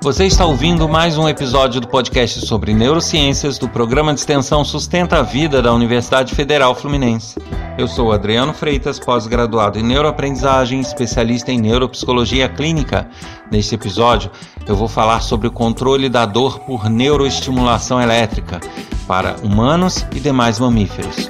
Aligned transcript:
Você 0.00 0.26
está 0.26 0.46
ouvindo 0.46 0.88
mais 0.88 1.18
um 1.18 1.28
episódio 1.28 1.80
do 1.80 1.88
podcast 1.88 2.46
sobre 2.46 2.72
neurociências 2.72 3.58
do 3.58 3.68
programa 3.68 4.14
de 4.14 4.20
extensão 4.20 4.64
Sustenta 4.64 5.18
a 5.18 5.22
Vida 5.22 5.60
da 5.60 5.74
Universidade 5.74 6.36
Federal 6.36 6.72
Fluminense. 6.72 7.36
Eu 7.76 7.88
sou 7.88 8.12
Adriano 8.12 8.54
Freitas, 8.54 9.00
pós-graduado 9.00 9.76
em 9.76 9.82
neuroaprendizagem, 9.82 10.78
especialista 10.80 11.50
em 11.50 11.60
neuropsicologia 11.60 12.48
clínica. 12.48 13.08
Neste 13.50 13.74
episódio, 13.74 14.30
eu 14.68 14.76
vou 14.76 14.88
falar 14.88 15.20
sobre 15.20 15.48
o 15.48 15.52
controle 15.52 16.08
da 16.08 16.24
dor 16.24 16.60
por 16.60 16.88
neuroestimulação 16.88 18.00
elétrica 18.00 18.60
para 19.06 19.34
humanos 19.42 20.06
e 20.14 20.20
demais 20.20 20.60
mamíferos. 20.60 21.28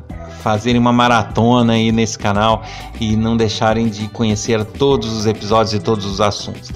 fazerem 0.45 0.79
uma 0.79 0.93
maratona 0.93 1.73
aí 1.73 1.91
nesse 1.91 2.19
canal 2.19 2.63
e 3.01 3.17
não 3.17 3.35
deixarem 3.35 3.89
de 3.89 4.09
conhecer 4.09 4.63
todos 4.63 5.11
os 5.11 5.25
episódios 5.25 5.73
e 5.73 5.81
todos 5.81 6.05
os 6.05 6.21
assuntos. 6.21 6.71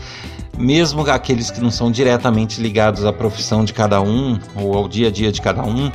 Mesmo 0.57 1.03
aqueles 1.03 1.51
que 1.51 1.61
não 1.61 1.71
são 1.71 1.93
diretamente 1.93 2.63
ligados 2.63 3.05
à 3.05 3.13
profissão 3.13 3.67
de 3.67 3.75
cada 3.75 4.01
um 4.01 4.39
ou 4.57 4.75
ao 4.75 4.89
dia 4.89 5.09
a 5.09 5.11
dia 5.11 5.31
de 5.31 5.43
cada 5.43 5.63
um, 5.63 5.93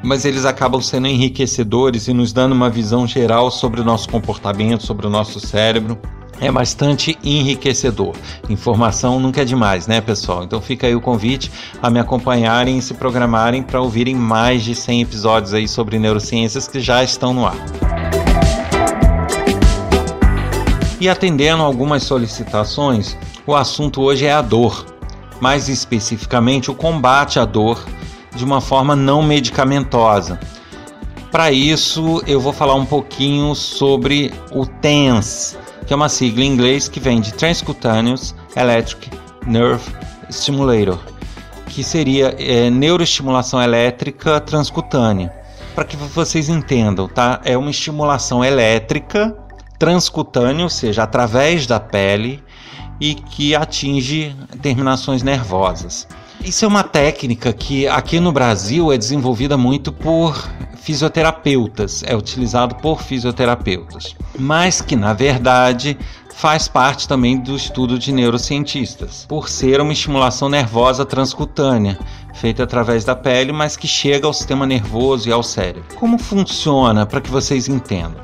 mas 0.00 0.24
eles 0.24 0.44
acabam 0.44 0.80
sendo 0.80 1.08
enriquecedores 1.08 2.06
e 2.06 2.12
nos 2.12 2.32
dando 2.32 2.52
uma 2.52 2.70
visão 2.70 3.04
geral 3.04 3.50
sobre 3.50 3.80
o 3.80 3.84
nosso 3.84 4.08
comportamento, 4.08 4.86
sobre 4.86 5.04
o 5.04 5.10
nosso 5.10 5.40
cérebro 5.40 5.98
é 6.40 6.50
bastante 6.50 7.18
enriquecedor. 7.22 8.14
Informação 8.48 9.18
nunca 9.18 9.42
é 9.42 9.44
demais, 9.44 9.86
né, 9.86 10.00
pessoal? 10.00 10.44
Então 10.44 10.60
fica 10.60 10.86
aí 10.86 10.94
o 10.94 11.00
convite 11.00 11.50
a 11.82 11.90
me 11.90 11.98
acompanharem 11.98 12.78
e 12.78 12.82
se 12.82 12.94
programarem 12.94 13.62
para 13.62 13.80
ouvirem 13.80 14.14
mais 14.14 14.62
de 14.62 14.74
100 14.74 15.02
episódios 15.02 15.54
aí 15.54 15.66
sobre 15.66 15.98
neurociências 15.98 16.68
que 16.68 16.80
já 16.80 17.02
estão 17.02 17.32
no 17.32 17.46
ar. 17.46 17.56
E 21.00 21.08
atendendo 21.08 21.62
algumas 21.62 22.02
solicitações, 22.02 23.16
o 23.46 23.54
assunto 23.54 24.02
hoje 24.02 24.26
é 24.26 24.32
a 24.32 24.42
dor, 24.42 24.84
mais 25.40 25.68
especificamente 25.68 26.70
o 26.70 26.74
combate 26.74 27.38
à 27.38 27.44
dor 27.44 27.84
de 28.34 28.44
uma 28.44 28.60
forma 28.60 28.96
não 28.96 29.22
medicamentosa. 29.22 30.38
Para 31.30 31.52
isso, 31.52 32.22
eu 32.26 32.40
vou 32.40 32.54
falar 32.54 32.74
um 32.74 32.86
pouquinho 32.86 33.54
sobre 33.54 34.32
o 34.50 34.64
TENS, 34.64 35.58
que 35.86 35.92
é 35.92 35.96
uma 35.96 36.08
sigla 36.08 36.42
em 36.42 36.48
inglês 36.48 36.88
que 36.88 36.98
vem 36.98 37.20
de 37.20 37.34
Transcutaneous 37.34 38.34
Electric 38.56 39.10
Nerve 39.46 39.84
Stimulator, 40.30 40.98
que 41.66 41.84
seria 41.84 42.34
é, 42.38 42.70
neuroestimulação 42.70 43.62
elétrica 43.62 44.40
transcutânea. 44.40 45.30
Para 45.74 45.84
que 45.84 45.96
vocês 45.96 46.48
entendam, 46.48 47.06
tá? 47.06 47.40
É 47.44 47.58
uma 47.58 47.70
estimulação 47.70 48.42
elétrica 48.42 49.36
transcutânea, 49.78 50.64
ou 50.64 50.70
seja, 50.70 51.02
através 51.02 51.66
da 51.66 51.78
pele 51.78 52.42
e 52.98 53.14
que 53.14 53.54
atinge 53.54 54.34
terminações 54.62 55.22
nervosas. 55.22 56.08
Isso 56.44 56.64
é 56.64 56.68
uma 56.68 56.84
técnica 56.84 57.52
que 57.52 57.86
aqui 57.88 58.20
no 58.20 58.32
Brasil 58.32 58.92
é 58.92 58.96
desenvolvida 58.96 59.56
muito 59.56 59.92
por 59.92 60.48
fisioterapeutas, 60.80 62.02
é 62.06 62.16
utilizado 62.16 62.76
por 62.76 63.02
fisioterapeutas, 63.02 64.16
mas 64.38 64.80
que 64.80 64.96
na 64.96 65.12
verdade 65.12 65.98
faz 66.34 66.68
parte 66.68 67.08
também 67.08 67.36
do 67.36 67.56
estudo 67.56 67.98
de 67.98 68.12
neurocientistas, 68.12 69.26
por 69.28 69.48
ser 69.48 69.80
uma 69.80 69.92
estimulação 69.92 70.48
nervosa 70.48 71.04
transcutânea, 71.04 71.98
feita 72.32 72.62
através 72.62 73.04
da 73.04 73.16
pele, 73.16 73.52
mas 73.52 73.76
que 73.76 73.88
chega 73.88 74.26
ao 74.26 74.32
sistema 74.32 74.64
nervoso 74.64 75.28
e 75.28 75.32
ao 75.32 75.42
cérebro. 75.42 75.96
Como 75.96 76.16
funciona 76.16 77.04
para 77.04 77.20
que 77.20 77.30
vocês 77.30 77.68
entendam? 77.68 78.22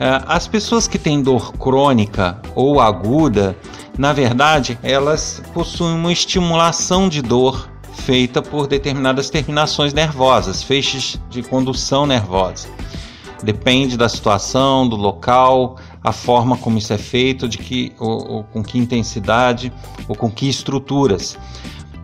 É, 0.00 0.20
as 0.26 0.48
pessoas 0.48 0.88
que 0.88 0.98
têm 0.98 1.22
dor 1.22 1.52
crônica 1.52 2.40
ou 2.56 2.80
aguda, 2.80 3.56
na 3.98 4.12
verdade, 4.12 4.78
elas 4.82 5.42
possuem 5.52 5.94
uma 5.94 6.12
estimulação 6.12 7.08
de 7.08 7.20
dor 7.20 7.68
feita 7.92 8.40
por 8.40 8.66
determinadas 8.66 9.28
terminações 9.28 9.92
nervosas, 9.92 10.62
feixes 10.62 11.20
de 11.28 11.42
condução 11.42 12.06
nervosa. 12.06 12.68
Depende 13.42 13.96
da 13.96 14.08
situação, 14.08 14.88
do 14.88 14.96
local, 14.96 15.76
a 16.02 16.12
forma 16.12 16.56
como 16.56 16.78
isso 16.78 16.92
é 16.92 16.98
feito, 16.98 17.48
de 17.48 17.58
que, 17.58 17.92
ou, 17.98 18.30
ou 18.30 18.44
com 18.44 18.62
que 18.62 18.78
intensidade 18.78 19.72
ou 20.08 20.14
com 20.14 20.30
que 20.30 20.48
estruturas. 20.48 21.38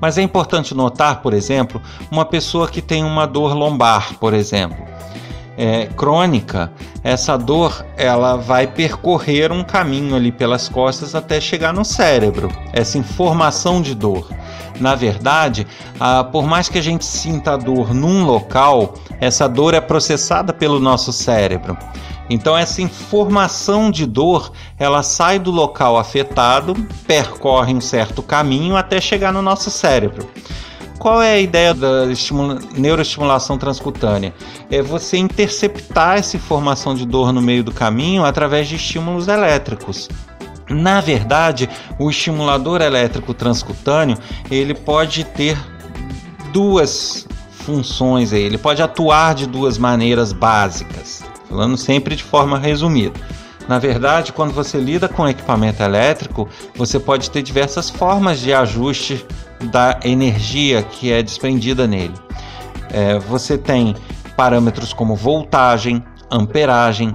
Mas 0.00 0.18
é 0.18 0.22
importante 0.22 0.74
notar, 0.74 1.22
por 1.22 1.32
exemplo, 1.32 1.80
uma 2.10 2.24
pessoa 2.24 2.68
que 2.68 2.82
tem 2.82 3.02
uma 3.02 3.26
dor 3.26 3.54
lombar, 3.54 4.14
por 4.18 4.34
exemplo, 4.34 4.84
é, 5.56 5.86
crônica, 5.86 6.72
essa 7.02 7.36
dor 7.36 7.84
ela 7.96 8.36
vai 8.36 8.66
percorrer 8.66 9.52
um 9.52 9.62
caminho 9.62 10.14
ali 10.14 10.32
pelas 10.32 10.68
costas 10.68 11.14
até 11.14 11.40
chegar 11.40 11.72
no 11.72 11.84
cérebro. 11.84 12.50
Essa 12.72 12.98
informação 12.98 13.80
de 13.80 13.94
dor. 13.94 14.28
Na 14.80 14.94
verdade, 14.94 15.66
ah, 15.98 16.24
por 16.24 16.46
mais 16.46 16.68
que 16.68 16.78
a 16.78 16.82
gente 16.82 17.04
sinta 17.04 17.52
a 17.52 17.56
dor 17.56 17.94
num 17.94 18.24
local, 18.24 18.94
essa 19.20 19.48
dor 19.48 19.74
é 19.74 19.80
processada 19.80 20.52
pelo 20.52 20.78
nosso 20.78 21.12
cérebro. 21.12 21.76
Então 22.30 22.56
essa 22.56 22.82
informação 22.82 23.90
de 23.90 24.04
dor, 24.04 24.52
ela 24.78 25.02
sai 25.02 25.38
do 25.38 25.50
local 25.50 25.96
afetado, 25.96 26.74
percorre 27.06 27.72
um 27.72 27.80
certo 27.80 28.22
caminho 28.22 28.76
até 28.76 29.00
chegar 29.00 29.32
no 29.32 29.40
nosso 29.40 29.70
cérebro. 29.70 30.28
Qual 30.98 31.22
é 31.22 31.34
a 31.34 31.38
ideia 31.38 31.72
da 31.72 32.06
neuroestimulação 32.76 33.56
transcutânea? 33.56 34.34
É 34.68 34.82
você 34.82 35.16
interceptar 35.16 36.18
essa 36.18 36.36
informação 36.36 36.92
de 36.94 37.06
dor 37.06 37.32
no 37.32 37.40
meio 37.40 37.62
do 37.62 37.72
caminho 37.72 38.24
através 38.24 38.66
de 38.66 38.74
estímulos 38.74 39.28
elétricos. 39.28 40.08
Na 40.68 41.00
verdade, 41.00 41.70
o 41.98 42.10
estimulador 42.10 42.82
elétrico 42.82 43.32
transcutâneo 43.32 44.18
ele 44.50 44.74
pode 44.74 45.22
ter 45.22 45.56
duas 46.52 47.28
funções 47.50 48.32
aí. 48.32 48.42
Ele 48.42 48.58
pode 48.58 48.82
atuar 48.82 49.36
de 49.36 49.46
duas 49.46 49.78
maneiras 49.78 50.32
básicas, 50.32 51.22
falando 51.48 51.76
sempre 51.76 52.16
de 52.16 52.24
forma 52.24 52.58
resumida. 52.58 53.18
Na 53.68 53.78
verdade, 53.78 54.32
quando 54.32 54.52
você 54.52 54.78
lida 54.78 55.08
com 55.08 55.28
equipamento 55.28 55.82
elétrico, 55.82 56.48
você 56.74 56.98
pode 56.98 57.30
ter 57.30 57.42
diversas 57.42 57.88
formas 57.88 58.40
de 58.40 58.52
ajuste 58.52 59.24
da 59.70 59.98
energia 60.04 60.82
que 60.82 61.12
é 61.12 61.22
desprendida 61.22 61.86
nele. 61.86 62.14
É, 62.90 63.18
você 63.18 63.58
tem 63.58 63.94
parâmetros 64.36 64.92
como 64.92 65.16
voltagem, 65.16 66.02
amperagem, 66.30 67.14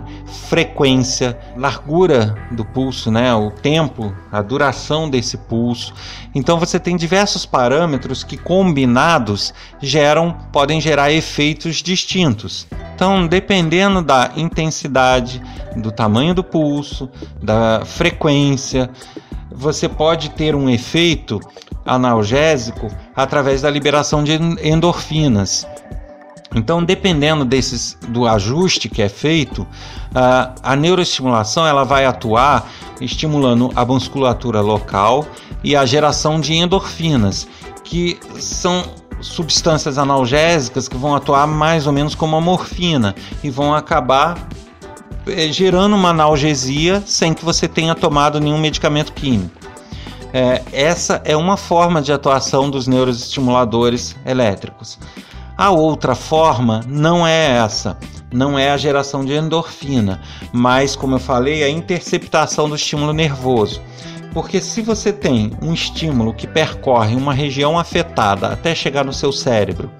frequência, 0.49 1.37
largura 1.55 2.35
do 2.51 2.65
pulso, 2.65 3.11
né, 3.11 3.33
o 3.33 3.51
tempo, 3.51 4.13
a 4.31 4.41
duração 4.41 5.09
desse 5.09 5.37
pulso. 5.37 5.93
Então 6.33 6.59
você 6.59 6.79
tem 6.79 6.97
diversos 6.97 7.45
parâmetros 7.45 8.23
que 8.23 8.37
combinados 8.37 9.53
geram, 9.81 10.35
podem 10.51 10.81
gerar 10.81 11.11
efeitos 11.11 11.77
distintos. 11.77 12.67
Então, 12.95 13.27
dependendo 13.27 14.01
da 14.01 14.31
intensidade, 14.35 15.41
do 15.75 15.91
tamanho 15.91 16.33
do 16.33 16.43
pulso, 16.43 17.09
da 17.41 17.83
frequência, 17.85 18.89
você 19.51 19.87
pode 19.89 20.29
ter 20.31 20.55
um 20.55 20.69
efeito 20.69 21.39
analgésico 21.85 22.89
através 23.15 23.61
da 23.61 23.69
liberação 23.69 24.23
de 24.23 24.33
endorfinas. 24.61 25.67
Então, 26.55 26.83
dependendo 26.83 27.43
desses, 27.43 27.97
do 28.09 28.27
ajuste 28.27 28.87
que 28.87 29.01
é 29.01 29.09
feito, 29.09 29.65
a, 30.13 30.75
neuroestimulação 30.75 31.65
ela 31.65 31.83
vai 31.83 32.05
atuar 32.05 32.69
estimulando 33.01 33.71
a 33.75 33.83
musculatura 33.83 34.61
local 34.61 35.25
e 35.63 35.75
a 35.75 35.85
geração 35.85 36.39
de 36.39 36.53
endorfinas, 36.53 37.47
que 37.83 38.19
são 38.39 38.83
substâncias 39.19 39.97
analgésicas 39.97 40.87
que 40.87 40.97
vão 40.97 41.15
atuar 41.15 41.47
mais 41.47 41.87
ou 41.87 41.93
menos 41.93 42.13
como 42.13 42.35
a 42.35 42.41
morfina 42.41 43.15
e 43.43 43.49
vão 43.49 43.73
acabar 43.73 44.47
é, 45.25 45.47
gerando 45.47 45.95
uma 45.95 46.09
analgesia 46.09 47.01
sem 47.05 47.33
que 47.33 47.43
você 47.43 47.67
tenha 47.67 47.95
tomado 47.95 48.39
nenhum 48.39 48.59
medicamento 48.59 49.13
químico. 49.13 49.62
É, 50.33 50.63
essa 50.73 51.21
é 51.23 51.37
uma 51.37 51.55
forma 51.55 52.01
de 52.01 52.11
atuação 52.11 52.67
dos 52.67 52.87
neuroestimuladores 52.87 54.15
elétricos. 54.25 54.97
A 55.55 55.69
outra 55.69 56.15
forma 56.15 56.81
não 56.87 57.25
é 57.25 57.57
essa, 57.57 57.95
não 58.31 58.57
é 58.57 58.71
a 58.71 58.77
geração 58.77 59.23
de 59.23 59.33
endorfina, 59.33 60.19
mas, 60.51 60.95
como 60.95 61.13
eu 61.13 61.19
falei, 61.19 61.63
a 61.63 61.69
interceptação 61.69 62.67
do 62.67 62.75
estímulo 62.75 63.13
nervoso. 63.13 63.79
Porque 64.33 64.59
se 64.59 64.81
você 64.81 65.13
tem 65.13 65.51
um 65.61 65.71
estímulo 65.71 66.33
que 66.33 66.47
percorre 66.47 67.15
uma 67.15 67.35
região 67.35 67.77
afetada 67.77 68.47
até 68.47 68.73
chegar 68.73 69.05
no 69.05 69.13
seu 69.13 69.31
cérebro 69.31 69.91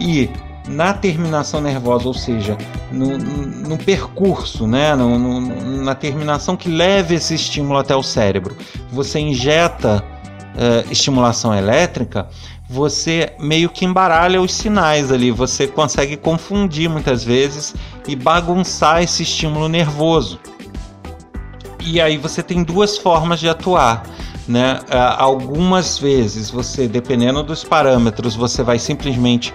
e 0.00 0.30
na 0.68 0.92
terminação 0.92 1.60
nervosa, 1.60 2.08
ou 2.08 2.14
seja, 2.14 2.56
no, 2.90 3.16
no 3.16 3.78
percurso, 3.78 4.66
né, 4.66 4.94
no, 4.94 5.18
no, 5.18 5.84
na 5.84 5.94
terminação 5.94 6.56
que 6.56 6.68
leva 6.68 7.14
esse 7.14 7.34
estímulo 7.34 7.78
até 7.78 7.94
o 7.94 8.02
cérebro, 8.02 8.56
você 8.90 9.20
injeta 9.20 10.02
uh, 10.56 10.90
estimulação 10.90 11.54
elétrica, 11.54 12.28
você 12.68 13.32
meio 13.38 13.70
que 13.70 13.84
embaralha 13.84 14.40
os 14.40 14.52
sinais 14.52 15.12
ali, 15.12 15.30
você 15.30 15.68
consegue 15.68 16.16
confundir 16.16 16.90
muitas 16.90 17.22
vezes 17.22 17.74
e 18.08 18.16
bagunçar 18.16 19.02
esse 19.02 19.22
estímulo 19.22 19.68
nervoso. 19.68 20.40
E 21.80 22.00
aí 22.00 22.16
você 22.16 22.42
tem 22.42 22.64
duas 22.64 22.98
formas 22.98 23.38
de 23.38 23.48
atuar. 23.48 24.02
Né? 24.48 24.80
Algumas 25.18 25.98
vezes 25.98 26.50
você, 26.50 26.88
dependendo 26.88 27.42
dos 27.42 27.62
parâmetros, 27.62 28.34
você 28.34 28.62
vai 28.62 28.78
simplesmente 28.78 29.54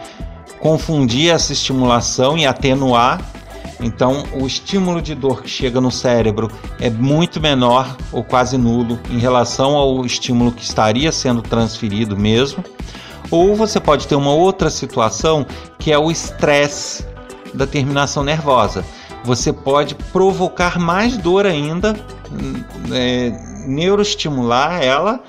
confundir 0.62 1.34
essa 1.34 1.52
estimulação 1.52 2.38
e 2.38 2.46
atenuar. 2.46 3.20
Então, 3.82 4.24
o 4.40 4.46
estímulo 4.46 5.02
de 5.02 5.16
dor 5.16 5.42
que 5.42 5.50
chega 5.50 5.82
no 5.82 5.92
cérebro 5.92 6.50
é 6.80 6.90
muito 6.90 7.42
menor 7.42 7.98
ou 8.12 8.24
quase 8.24 8.58
nulo 8.58 9.00
em 9.10 9.18
relação 9.18 9.76
ao 9.76 10.06
estímulo 10.06 10.52
que 10.52 10.64
estaria 10.64 11.12
sendo 11.12 11.42
transferido 11.42 12.16
mesmo. 12.16 12.64
Ou 13.32 13.56
você 13.56 13.80
pode 13.80 14.08
ter 14.08 14.16
uma 14.16 14.34
outra 14.34 14.70
situação 14.70 15.46
que 15.80 15.92
é 15.92 15.98
o 15.98 16.12
estresse 16.12 17.04
da 17.54 17.66
terminação 17.66 18.24
nervosa. 18.24 18.86
Você 19.24 19.52
pode 19.52 19.96
provocar 19.96 20.80
mais 20.80 21.18
dor 21.18 21.48
ainda, 21.48 21.96
é, 22.92 23.32
neuroestimular 23.66 24.84
ela 24.84 25.24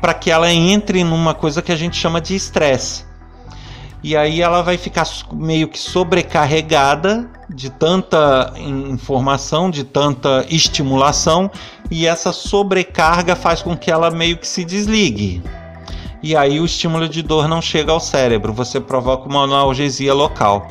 para 0.00 0.12
que 0.12 0.30
ela 0.30 0.52
entre 0.52 1.04
numa 1.04 1.34
coisa 1.34 1.62
que 1.62 1.70
a 1.70 1.76
gente 1.76 1.96
chama 1.96 2.20
de 2.20 2.34
estresse. 2.34 3.04
E 4.06 4.16
aí 4.16 4.40
ela 4.40 4.62
vai 4.62 4.78
ficar 4.78 5.04
meio 5.32 5.66
que 5.66 5.76
sobrecarregada 5.76 7.28
de 7.50 7.70
tanta 7.70 8.54
informação, 8.56 9.68
de 9.68 9.82
tanta 9.82 10.46
estimulação, 10.48 11.50
e 11.90 12.06
essa 12.06 12.32
sobrecarga 12.32 13.34
faz 13.34 13.62
com 13.62 13.76
que 13.76 13.90
ela 13.90 14.08
meio 14.08 14.38
que 14.38 14.46
se 14.46 14.64
desligue 14.64 15.42
e 16.22 16.36
aí 16.36 16.60
o 16.60 16.64
estímulo 16.64 17.08
de 17.08 17.20
dor 17.20 17.48
não 17.48 17.60
chega 17.60 17.90
ao 17.90 17.98
cérebro, 18.00 18.52
você 18.52 18.80
provoca 18.80 19.28
uma 19.28 19.42
analgesia 19.42 20.14
local. 20.14 20.68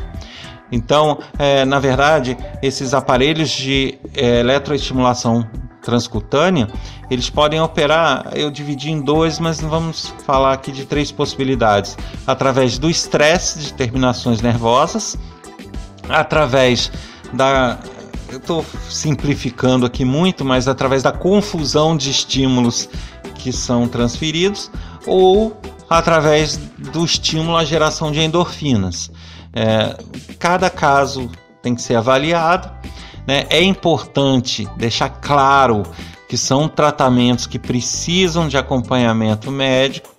Então, 0.72 1.20
é, 1.38 1.64
na 1.64 1.80
verdade, 1.80 2.38
esses 2.62 2.94
aparelhos 2.94 3.50
de 3.50 3.98
é, 4.16 4.40
eletroestimulação 4.40 5.46
transcutânea, 5.86 6.68
eles 7.10 7.30
podem 7.30 7.62
operar, 7.62 8.32
eu 8.34 8.50
dividi 8.50 8.90
em 8.92 9.00
dois, 9.00 9.40
mas 9.40 9.62
vamos 9.62 10.14
falar 10.26 10.54
aqui 10.54 10.72
de 10.72 10.86
três 10.86 11.12
possibilidades. 11.12 11.96
Através 12.26 12.78
do 12.78 12.90
estresse 12.90 13.60
de 13.60 13.74
terminações 13.74 14.42
nervosas, 14.42 15.16
através 16.10 16.92
da 17.32 17.78
eu 18.28 18.38
estou 18.38 18.66
simplificando 18.90 19.86
aqui 19.86 20.04
muito, 20.04 20.44
mas 20.44 20.68
através 20.68 21.02
da 21.04 21.12
confusão 21.12 21.96
de 21.96 22.10
estímulos 22.10 22.90
que 23.36 23.54
são 23.54 23.88
transferidos, 23.88 24.70
ou 25.06 25.56
através 25.90 26.58
do 26.58 27.06
estímulo 27.06 27.56
à 27.56 27.64
geração 27.64 28.12
de 28.12 28.20
endorfinas. 28.20 29.12
É, 29.54 29.96
cada 30.38 30.70
caso 30.70 31.30
tem 31.62 31.76
que 31.76 31.82
ser 31.82 31.96
avaliado. 31.96 32.70
Né? 33.28 33.46
É 33.50 33.62
importante 33.62 34.68
deixar 34.78 35.10
claro 35.10 35.84
que 36.28 36.38
são 36.38 36.68
tratamentos 36.68 37.46
que 37.46 37.60
precisam 37.60 38.48
de 38.48 38.58
acompanhamento 38.58 39.52
médico 39.52 40.10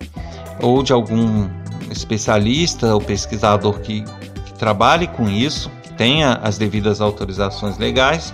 ou 0.61 0.81
de 0.81 0.93
algum 0.93 1.49
especialista 1.91 2.93
ou 2.93 3.01
pesquisador 3.01 3.79
que, 3.79 4.01
que 4.45 4.53
trabalhe 4.53 5.07
com 5.07 5.29
isso, 5.29 5.69
que 5.83 5.93
tenha 5.93 6.39
as 6.43 6.57
devidas 6.57 7.01
autorizações 7.01 7.77
legais 7.77 8.33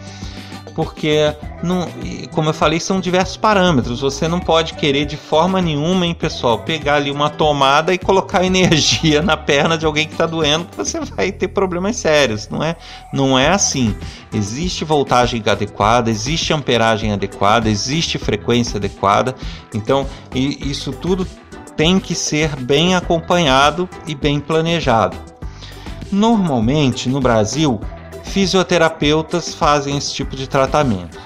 porque, 0.76 1.34
não, 1.62 1.88
como 2.32 2.50
eu 2.50 2.54
falei, 2.54 2.80
são 2.80 3.00
diversos 3.00 3.38
parâmetros. 3.38 4.02
Você 4.02 4.28
não 4.28 4.40
pode 4.40 4.74
querer 4.74 5.06
de 5.06 5.18
forma 5.18 5.62
nenhuma, 5.62 6.06
hein, 6.06 6.14
pessoal, 6.14 6.60
pegar 6.60 6.96
ali 6.96 7.12
uma 7.12 7.30
tomada 7.30 7.94
e 7.94 7.98
colocar 7.98 8.44
energia 8.46 9.22
na 9.22 9.38
perna 9.38 9.78
de 9.78 9.86
alguém 9.86 10.08
que 10.08 10.14
está 10.14 10.26
doendo, 10.26 10.66
que 10.66 10.76
você 10.76 11.00
vai 11.00 11.32
ter 11.32 11.50
problemas 11.50 11.96
sérios. 11.98 12.50
Não 12.50 12.64
é, 12.64 12.76
não 13.14 13.38
é 13.38 13.50
assim. 13.50 13.96
Existe 14.34 14.84
voltagem 14.84 15.44
adequada, 15.46 16.10
existe 16.10 16.54
amperagem 16.54 17.12
adequada, 17.12 17.70
existe 17.70 18.18
frequência 18.18 18.78
adequada. 18.78 19.36
Então, 19.74 20.08
isso 20.34 20.92
tudo 20.92 21.28
tem 21.76 22.00
que 22.00 22.16
ser 22.16 22.56
bem 22.56 22.96
acompanhado 22.96 23.88
e 24.08 24.16
bem 24.16 24.40
planejado. 24.40 25.18
Normalmente, 26.12 27.10
no 27.10 27.20
Brasil, 27.20 27.80
fisioterapeutas 28.24 29.54
fazem 29.54 29.98
esse 29.98 30.14
tipo 30.14 30.36
de 30.36 30.48
tratamento. 30.48 31.20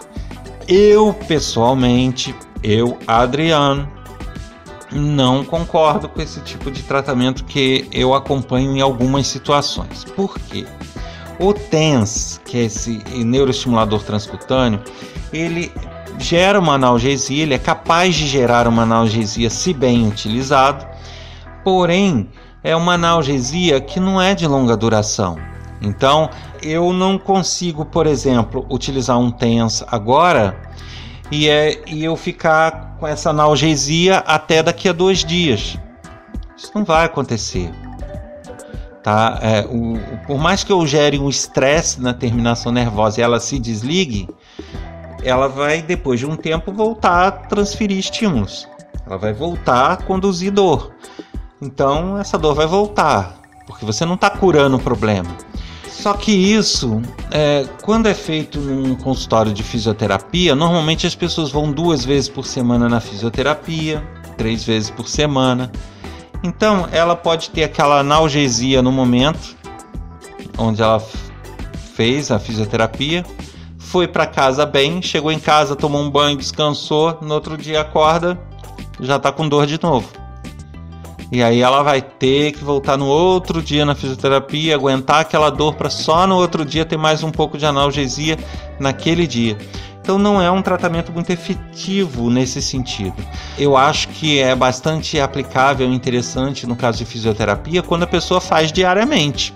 Eu, 0.67 1.13
pessoalmente, 1.13 2.35
eu, 2.61 2.97
Adriano, 3.07 3.88
não 4.91 5.44
concordo 5.44 6.09
com 6.09 6.21
esse 6.21 6.41
tipo 6.41 6.69
de 6.69 6.83
tratamento 6.83 7.45
que 7.45 7.88
eu 7.91 8.13
acompanho 8.13 8.75
em 8.75 8.81
algumas 8.81 9.27
situações. 9.27 10.03
Por 10.03 10.38
quê? 10.38 10.65
O 11.39 11.53
TENS, 11.53 12.41
que 12.44 12.57
é 12.57 12.63
esse 12.63 13.03
neuroestimulador 13.23 14.03
transcutâneo, 14.03 14.81
ele 15.31 15.71
gera 16.17 16.59
uma 16.59 16.73
analgesia, 16.73 17.43
ele 17.43 17.53
é 17.53 17.59
capaz 17.59 18.15
de 18.15 18.27
gerar 18.27 18.67
uma 18.67 18.83
analgesia 18.83 19.50
se 19.50 19.73
bem 19.73 20.07
utilizado, 20.07 20.85
porém 21.63 22.29
é 22.63 22.75
uma 22.75 22.95
analgesia 22.95 23.79
que 23.79 24.00
não 24.00 24.21
é 24.21 24.33
de 24.33 24.47
longa 24.47 24.75
duração. 24.75 25.38
Então, 25.79 26.29
eu 26.71 26.93
não 26.93 27.17
consigo, 27.17 27.85
por 27.85 28.07
exemplo, 28.07 28.65
utilizar 28.69 29.17
um 29.17 29.31
TENS 29.31 29.83
agora 29.87 30.59
e, 31.31 31.49
é, 31.49 31.81
e 31.87 32.03
eu 32.03 32.15
ficar 32.15 32.97
com 32.99 33.07
essa 33.07 33.29
analgesia 33.29 34.17
até 34.19 34.63
daqui 34.63 34.89
a 34.89 34.93
dois 34.93 35.23
dias. 35.23 35.77
Isso 36.57 36.71
não 36.73 36.83
vai 36.83 37.05
acontecer. 37.05 37.71
Tá? 39.03 39.39
É, 39.41 39.62
o, 39.69 39.97
por 40.25 40.38
mais 40.38 40.63
que 40.63 40.71
eu 40.71 40.86
gere 40.86 41.17
um 41.17 41.29
estresse 41.29 42.01
na 42.01 42.13
terminação 42.13 42.71
nervosa 42.71 43.21
e 43.21 43.24
ela 43.24 43.39
se 43.39 43.59
desligue, 43.59 44.27
ela 45.24 45.47
vai, 45.47 45.81
depois 45.81 46.19
de 46.19 46.25
um 46.25 46.36
tempo, 46.36 46.71
voltar 46.71 47.27
a 47.27 47.31
transferir 47.31 47.97
estímulos. 47.97 48.67
Ela 49.05 49.17
vai 49.17 49.33
voltar 49.33 49.91
a 49.91 49.97
conduzir 49.97 50.51
dor. 50.51 50.91
Então, 51.62 52.17
essa 52.17 52.38
dor 52.38 52.53
vai 52.53 52.67
voltar, 52.67 53.39
porque 53.65 53.86
você 53.86 54.05
não 54.05 54.15
está 54.15 54.29
curando 54.29 54.77
o 54.77 54.79
problema. 54.79 55.29
Só 56.00 56.13
que 56.13 56.32
isso, 56.32 57.01
é, 57.32 57.66
quando 57.82 58.06
é 58.06 58.13
feito 58.13 58.60
num 58.60 58.94
consultório 58.94 59.51
de 59.51 59.63
fisioterapia, 59.63 60.56
normalmente 60.56 61.08
as 61.08 61.16
pessoas 61.16 61.50
vão 61.50 61.72
duas 61.72 62.06
vezes 62.06 62.30
por 62.30 62.46
semana 62.46 62.88
na 62.88 63.00
fisioterapia, 63.00 64.08
três 64.38 64.63
vezes 64.63 64.92
por 64.92 65.08
semana. 65.08 65.72
Então 66.44 66.88
ela 66.92 67.16
pode 67.16 67.50
ter 67.50 67.63
aquela 67.63 68.00
analgesia 68.00 68.80
no 68.84 68.92
momento 68.92 69.58
onde 70.56 70.84
ela 70.84 71.01
fez 71.96 72.30
a 72.30 72.38
fisioterapia, 72.38 73.25
foi 73.80 74.08
para 74.08 74.27
casa 74.27 74.68
bem, 74.68 75.01
chegou 75.01 75.32
em 75.32 75.39
casa, 75.39 75.75
tomou 75.75 76.01
um 76.01 76.12
banho, 76.12 76.38
descansou, 76.38 77.18
no 77.22 77.34
outro 77.34 77.58
dia 77.58 77.82
acorda, 77.82 78.39
já 79.00 79.16
está 79.16 79.32
com 79.32 79.50
dor 79.50 79.66
de 79.66 79.82
novo. 79.82 80.08
E 81.31 81.43
aí 81.43 81.62
ela 81.62 81.84
vai 81.84 82.01
ter 82.01 82.53
que 82.53 82.63
voltar 82.63 82.98
no 82.98 83.05
outro 83.05 83.62
dia 83.62 83.86
na 83.86 83.93
fisioterapia, 83.93 84.75
aguentar 84.75 85.19
aquela 85.19 85.50
dor 85.50 85.75
para 85.75 85.89
só 85.89 86.25
no 86.25 86.36
outro 86.36 86.63
dia 86.63 86.86
ter 86.86 86.98
mais 86.98 87.22
um 87.22 87.31
pouco 87.31 87.57
de 87.57 87.65
analgesia 87.65 88.38
naquele 88.79 89.27
dia. 89.27 89.57
Então 90.07 90.17
não 90.17 90.41
é 90.41 90.50
um 90.50 90.62
tratamento 90.62 91.12
muito 91.12 91.29
efetivo 91.29 92.29
nesse 92.29 92.62
sentido. 92.62 93.15
Eu 93.60 93.75
acho 93.75 94.07
que 94.07 94.39
é 94.39 94.55
bastante 94.55 95.19
aplicável 95.19 95.91
e 95.91 95.93
interessante 95.93 96.65
no 96.65 96.77
caso 96.77 97.00
de 97.00 97.05
fisioterapia 97.05 97.84
quando 97.84 98.03
a 98.03 98.07
pessoa 98.07 98.39
faz 98.39 98.72
diariamente. 98.72 99.53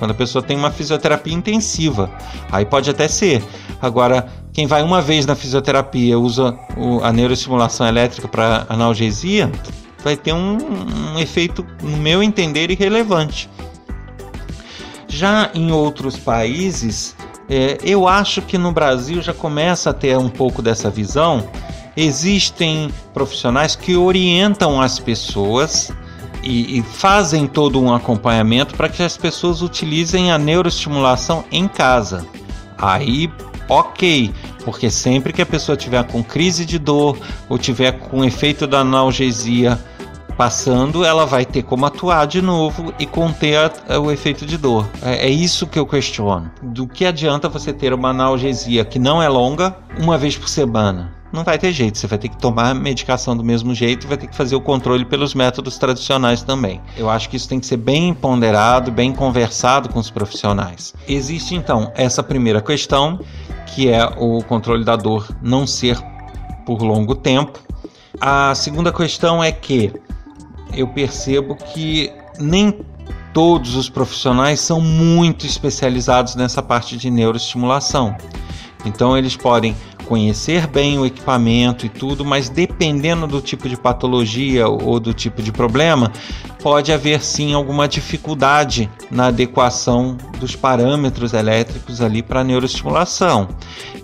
Quando 0.00 0.10
a 0.10 0.14
pessoa 0.14 0.42
tem 0.42 0.56
uma 0.56 0.72
fisioterapia 0.72 1.32
intensiva. 1.32 2.10
Aí 2.50 2.64
pode 2.64 2.90
até 2.90 3.06
ser. 3.06 3.40
Agora, 3.80 4.26
quem 4.52 4.66
vai 4.66 4.82
uma 4.82 5.00
vez 5.00 5.26
na 5.26 5.36
fisioterapia 5.36 6.18
usa 6.18 6.58
a 7.04 7.12
neuroestimulação 7.12 7.86
elétrica 7.86 8.26
para 8.26 8.66
analgesia, 8.68 9.48
vai 10.02 10.16
ter 10.16 10.32
um, 10.32 10.58
um 11.14 11.18
efeito, 11.18 11.66
no 11.82 11.96
meu 11.96 12.22
entender, 12.22 12.70
irrelevante. 12.70 13.48
Já 15.08 15.50
em 15.54 15.70
outros 15.70 16.16
países, 16.16 17.14
é, 17.48 17.78
eu 17.82 18.08
acho 18.08 18.40
que 18.42 18.56
no 18.56 18.72
Brasil 18.72 19.20
já 19.20 19.34
começa 19.34 19.90
a 19.90 19.92
ter 19.92 20.16
um 20.16 20.28
pouco 20.28 20.62
dessa 20.62 20.88
visão. 20.88 21.46
Existem 21.96 22.90
profissionais 23.12 23.76
que 23.76 23.94
orientam 23.94 24.80
as 24.80 24.98
pessoas 24.98 25.92
e, 26.42 26.78
e 26.78 26.82
fazem 26.82 27.46
todo 27.46 27.80
um 27.80 27.94
acompanhamento 27.94 28.74
para 28.74 28.88
que 28.88 29.02
as 29.02 29.16
pessoas 29.16 29.60
utilizem 29.62 30.32
a 30.32 30.38
neuroestimulação 30.38 31.44
em 31.52 31.68
casa. 31.68 32.26
Aí 32.78 33.30
ok, 33.68 34.32
porque 34.64 34.90
sempre 34.90 35.32
que 35.32 35.42
a 35.42 35.46
pessoa 35.46 35.76
tiver 35.76 36.04
com 36.04 36.22
crise 36.22 36.64
de 36.64 36.78
dor 36.78 37.18
ou 37.48 37.58
tiver 37.58 37.92
com 37.92 38.24
efeito 38.24 38.66
da 38.66 38.80
analgesia 38.80 39.78
passando, 40.36 41.04
ela 41.04 41.24
vai 41.24 41.44
ter 41.44 41.62
como 41.62 41.86
atuar 41.86 42.26
de 42.26 42.42
novo 42.42 42.92
e 42.98 43.06
conter 43.06 43.56
a, 43.56 43.94
a, 43.94 43.98
o 43.98 44.10
efeito 44.10 44.44
de 44.44 44.56
dor. 44.56 44.88
É, 45.02 45.26
é, 45.26 45.30
isso 45.30 45.66
que 45.66 45.78
eu 45.78 45.86
questiono. 45.86 46.50
Do 46.62 46.86
que 46.86 47.04
adianta 47.04 47.48
você 47.48 47.72
ter 47.72 47.92
uma 47.92 48.10
analgesia 48.10 48.84
que 48.84 48.98
não 48.98 49.22
é 49.22 49.28
longa 49.28 49.76
uma 49.98 50.18
vez 50.18 50.36
por 50.36 50.48
semana? 50.48 51.12
Não 51.32 51.44
vai 51.44 51.58
ter 51.58 51.72
jeito, 51.72 51.96
você 51.96 52.06
vai 52.06 52.18
ter 52.18 52.28
que 52.28 52.36
tomar 52.36 52.74
medicação 52.74 53.34
do 53.34 53.42
mesmo 53.42 53.74
jeito 53.74 54.06
vai 54.06 54.18
ter 54.18 54.26
que 54.26 54.36
fazer 54.36 54.54
o 54.54 54.60
controle 54.60 55.02
pelos 55.06 55.34
métodos 55.34 55.78
tradicionais 55.78 56.42
também. 56.42 56.78
Eu 56.94 57.08
acho 57.08 57.30
que 57.30 57.36
isso 57.36 57.48
tem 57.48 57.58
que 57.58 57.64
ser 57.64 57.78
bem 57.78 58.12
ponderado, 58.12 58.92
bem 58.92 59.14
conversado 59.14 59.88
com 59.88 59.98
os 59.98 60.10
profissionais. 60.10 60.92
Existe 61.08 61.54
então 61.54 61.90
essa 61.94 62.22
primeira 62.22 62.60
questão, 62.60 63.18
que 63.66 63.88
é 63.88 64.04
o 64.18 64.42
controle 64.44 64.84
da 64.84 64.94
dor 64.94 65.26
não 65.40 65.66
ser 65.66 65.98
por 66.66 66.82
longo 66.82 67.14
tempo. 67.14 67.58
A 68.20 68.54
segunda 68.54 68.92
questão 68.92 69.42
é 69.42 69.50
que 69.50 69.90
eu 70.74 70.88
percebo 70.88 71.54
que 71.54 72.12
nem 72.38 72.80
todos 73.32 73.76
os 73.76 73.88
profissionais 73.88 74.60
são 74.60 74.80
muito 74.80 75.46
especializados 75.46 76.34
nessa 76.34 76.62
parte 76.62 76.96
de 76.96 77.10
neuroestimulação. 77.10 78.14
Então 78.84 79.16
eles 79.16 79.36
podem 79.36 79.76
conhecer 80.06 80.66
bem 80.66 80.98
o 80.98 81.06
equipamento 81.06 81.86
e 81.86 81.88
tudo, 81.88 82.24
mas 82.24 82.48
dependendo 82.48 83.26
do 83.26 83.40
tipo 83.40 83.68
de 83.68 83.76
patologia 83.76 84.68
ou 84.68 84.98
do 84.98 85.14
tipo 85.14 85.40
de 85.40 85.52
problema, 85.52 86.12
pode 86.60 86.92
haver 86.92 87.22
sim 87.22 87.54
alguma 87.54 87.88
dificuldade 87.88 88.90
na 89.10 89.28
adequação 89.28 90.16
dos 90.38 90.56
parâmetros 90.56 91.32
elétricos 91.32 92.00
ali 92.00 92.22
para 92.22 92.40
a 92.40 92.44
neuroestimulação. 92.44 93.48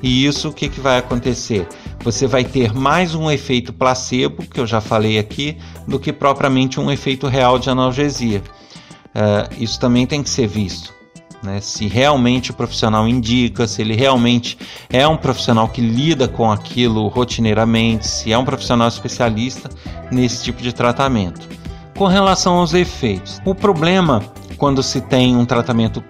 E 0.02 0.24
isso 0.24 0.48
o 0.48 0.52
que, 0.52 0.68
que 0.68 0.80
vai 0.80 0.98
acontecer? 0.98 1.66
Você 2.00 2.26
vai 2.26 2.44
ter 2.44 2.72
mais 2.72 3.14
um 3.14 3.30
efeito 3.30 3.72
placebo, 3.72 4.44
que 4.44 4.60
eu 4.60 4.66
já 4.66 4.80
falei 4.80 5.18
aqui, 5.18 5.58
do 5.86 5.98
que 5.98 6.12
propriamente 6.12 6.78
um 6.78 6.90
efeito 6.90 7.26
real 7.26 7.58
de 7.58 7.68
analgesia. 7.68 8.42
Uh, 9.08 9.62
isso 9.62 9.80
também 9.80 10.06
tem 10.06 10.22
que 10.22 10.30
ser 10.30 10.46
visto. 10.46 10.94
Né? 11.42 11.60
Se 11.60 11.86
realmente 11.86 12.50
o 12.50 12.54
profissional 12.54 13.06
indica, 13.08 13.66
se 13.66 13.82
ele 13.82 13.94
realmente 13.94 14.56
é 14.88 15.06
um 15.06 15.16
profissional 15.16 15.68
que 15.68 15.80
lida 15.80 16.28
com 16.28 16.50
aquilo 16.50 17.06
rotineiramente, 17.08 18.06
se 18.06 18.32
é 18.32 18.38
um 18.38 18.44
profissional 18.44 18.88
especialista 18.88 19.68
nesse 20.10 20.44
tipo 20.44 20.62
de 20.62 20.72
tratamento. 20.72 21.48
Com 21.96 22.06
relação 22.06 22.58
aos 22.58 22.74
efeitos, 22.74 23.40
o 23.44 23.54
problema 23.54 24.22
quando 24.56 24.82
se 24.82 25.00
tem 25.00 25.36
um 25.36 25.44
tratamento 25.44 26.02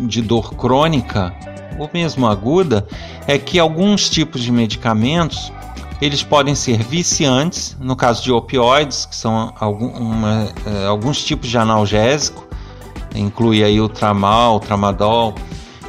de 0.00 0.20
dor 0.20 0.54
crônica 0.54 1.34
ou 1.78 1.90
mesmo 1.92 2.26
aguda 2.26 2.86
é 3.26 3.38
que 3.38 3.58
alguns 3.58 4.08
tipos 4.08 4.42
de 4.42 4.52
medicamentos 4.52 5.52
eles 6.00 6.22
podem 6.22 6.54
ser 6.54 6.82
viciantes, 6.82 7.76
no 7.80 7.96
caso 7.96 8.22
de 8.22 8.32
opioides, 8.32 9.06
que 9.06 9.14
são 9.14 9.52
algum, 9.58 9.88
uma, 9.88 10.52
uh, 10.66 10.88
alguns 10.88 11.24
tipos 11.24 11.48
de 11.48 11.56
analgésico, 11.56 12.46
inclui 13.14 13.62
aí 13.62 13.80
o 13.80 13.88
tramal, 13.88 14.56
o 14.56 14.60
tramadol. 14.60 15.34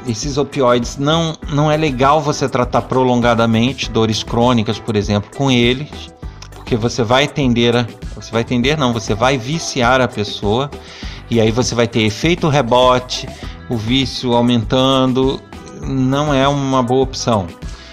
Esses 0.07 0.37
opioides 0.37 0.97
não, 0.97 1.35
não 1.51 1.71
é 1.71 1.75
legal 1.75 2.21
você 2.21 2.47
tratar 2.47 2.83
prolongadamente 2.83 3.89
dores 3.89 4.21
crônicas, 4.21 4.77
por 4.77 4.95
exemplo, 4.95 5.31
com 5.35 5.49
eles, 5.49 6.13
porque 6.53 6.75
você 6.75 7.03
vai 7.03 7.27
tender 7.27 7.75
a, 7.75 7.87
você 8.15 8.31
vai 8.31 8.43
tender 8.43 8.77
não, 8.77 8.93
você 8.93 9.15
vai 9.15 9.37
viciar 9.37 9.99
a 9.99 10.07
pessoa 10.07 10.69
e 11.29 11.41
aí 11.41 11.51
você 11.51 11.73
vai 11.73 11.87
ter 11.87 12.03
efeito 12.03 12.47
rebote, 12.47 13.27
o 13.67 13.75
vício 13.75 14.33
aumentando, 14.33 15.41
não 15.81 16.33
é 16.33 16.47
uma 16.47 16.81
boa 16.81 17.03
opção. 17.03 17.47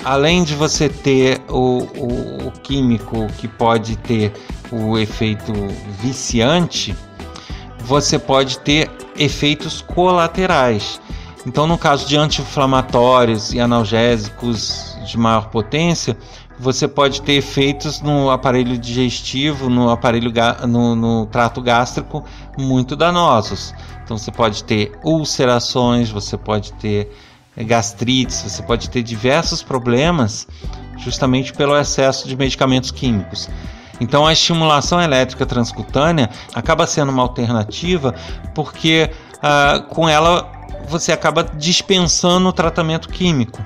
Além 0.04 0.42
de 0.42 0.54
você 0.54 0.88
ter 0.88 1.40
o, 1.48 1.86
o, 1.96 2.48
o 2.48 2.50
químico 2.62 3.28
que 3.38 3.46
pode 3.46 3.96
ter 3.96 4.32
o 4.70 4.98
efeito 4.98 5.52
viciante, 6.00 6.96
você 7.84 8.18
pode 8.18 8.58
ter 8.58 8.90
efeitos 9.16 9.80
colaterais. 9.80 11.00
Então, 11.46 11.66
no 11.66 11.76
caso 11.76 12.06
de 12.06 12.16
anti-inflamatórios 12.16 13.52
e 13.52 13.60
analgésicos 13.60 14.96
de 15.04 15.18
maior 15.18 15.50
potência, 15.50 16.16
você 16.58 16.86
pode 16.86 17.22
ter 17.22 17.34
efeitos 17.34 18.00
no 18.00 18.30
aparelho 18.30 18.78
digestivo, 18.78 19.68
no 19.68 19.90
aparelho 19.90 20.32
no, 20.68 20.94
no 20.94 21.26
trato 21.26 21.60
gástrico 21.60 22.24
muito 22.56 22.94
danosos. 22.94 23.74
Então, 24.04 24.16
você 24.16 24.30
pode 24.30 24.62
ter 24.62 24.92
ulcerações, 25.04 26.10
você 26.10 26.36
pode 26.36 26.72
ter 26.74 27.10
gastrites, 27.56 28.42
você 28.42 28.62
pode 28.62 28.88
ter 28.88 29.02
diversos 29.02 29.62
problemas 29.62 30.46
justamente 30.98 31.52
pelo 31.52 31.76
excesso 31.76 32.26
de 32.26 32.36
medicamentos 32.36 32.90
químicos. 32.90 33.48
Então 34.00 34.26
a 34.26 34.32
estimulação 34.32 35.00
elétrica 35.00 35.44
transcutânea 35.44 36.30
acaba 36.54 36.86
sendo 36.86 37.12
uma 37.12 37.22
alternativa 37.22 38.14
porque 38.54 39.10
uh, 39.36 39.82
com 39.88 40.08
ela 40.08 40.50
você 40.88 41.12
acaba 41.12 41.44
dispensando 41.44 42.48
o 42.48 42.52
tratamento 42.52 43.08
químico. 43.08 43.62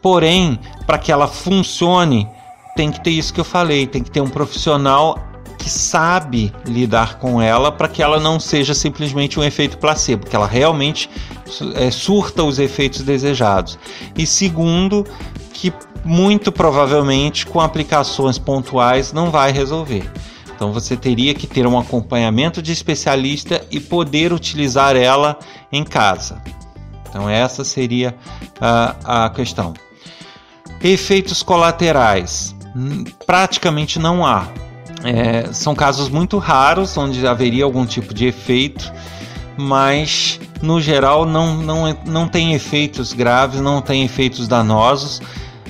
Porém, 0.00 0.60
para 0.86 0.98
que 0.98 1.10
ela 1.10 1.26
funcione, 1.26 2.28
tem 2.76 2.90
que 2.90 3.02
ter 3.02 3.10
isso 3.10 3.32
que 3.32 3.40
eu 3.40 3.44
falei, 3.44 3.86
tem 3.86 4.02
que 4.02 4.10
ter 4.10 4.20
um 4.20 4.28
profissional 4.28 5.18
que 5.58 5.70
sabe 5.70 6.52
lidar 6.66 7.18
com 7.18 7.40
ela 7.40 7.72
para 7.72 7.88
que 7.88 8.02
ela 8.02 8.20
não 8.20 8.38
seja 8.38 8.74
simplesmente 8.74 9.38
um 9.38 9.44
efeito 9.44 9.78
placebo, 9.78 10.26
que 10.26 10.36
ela 10.36 10.46
realmente 10.46 11.08
é, 11.74 11.90
surta 11.90 12.42
os 12.42 12.58
efeitos 12.58 13.02
desejados. 13.02 13.78
E 14.16 14.26
segundo, 14.26 15.06
que 15.52 15.72
muito 16.04 16.52
provavelmente 16.52 17.46
com 17.46 17.60
aplicações 17.60 18.38
pontuais 18.38 19.12
não 19.12 19.30
vai 19.30 19.52
resolver. 19.52 20.10
Então 20.54 20.72
você 20.72 20.96
teria 20.96 21.34
que 21.34 21.46
ter 21.46 21.66
um 21.66 21.78
acompanhamento 21.78 22.62
de 22.62 22.72
especialista 22.72 23.64
e 23.70 23.80
poder 23.80 24.32
utilizar 24.32 24.96
ela 24.96 25.38
em 25.72 25.82
casa. 25.82 26.40
Então 27.08 27.28
essa 27.28 27.64
seria 27.64 28.14
a, 28.60 29.24
a 29.26 29.30
questão. 29.30 29.74
Efeitos 30.82 31.42
colaterais 31.42 32.54
praticamente 33.26 33.98
não 33.98 34.26
há. 34.26 34.48
É, 35.04 35.52
são 35.52 35.74
casos 35.74 36.08
muito 36.08 36.38
raros 36.38 36.96
onde 36.96 37.26
haveria 37.26 37.64
algum 37.64 37.84
tipo 37.84 38.14
de 38.14 38.26
efeito, 38.26 38.92
mas 39.56 40.40
no 40.62 40.80
geral 40.80 41.26
não, 41.26 41.54
não, 41.58 41.98
não 42.06 42.26
tem 42.26 42.54
efeitos 42.54 43.12
graves, 43.12 43.60
não 43.60 43.82
tem 43.82 44.02
efeitos 44.02 44.48
danosos 44.48 45.20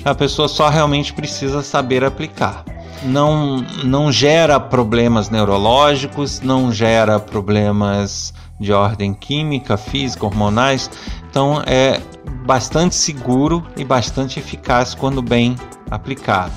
a 0.05 0.13
pessoa 0.13 0.47
só 0.47 0.69
realmente 0.69 1.11
precisa 1.11 1.63
saber 1.63 2.03
aplicar. 2.03 2.63
Não, 3.03 3.65
não 3.83 4.11
gera 4.11 4.59
problemas 4.59 5.29
neurológicos, 5.29 6.39
não 6.41 6.71
gera 6.71 7.19
problemas 7.19 8.31
de 8.59 8.71
ordem 8.71 9.15
química, 9.15 9.75
física, 9.75 10.25
hormonais. 10.25 10.89
Então 11.27 11.61
é 11.65 11.99
bastante 12.45 12.93
seguro 12.93 13.65
e 13.75 13.83
bastante 13.83 14.39
eficaz 14.39 14.93
quando 14.93 15.23
bem 15.23 15.55
aplicado. 15.89 16.53